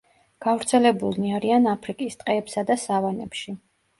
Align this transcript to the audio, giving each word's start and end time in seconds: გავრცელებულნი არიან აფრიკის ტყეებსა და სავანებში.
გავრცელებულნი 0.45 1.33
არიან 1.41 1.69
აფრიკის 1.73 2.17
ტყეებსა 2.21 2.65
და 2.71 2.79
სავანებში. 2.87 3.57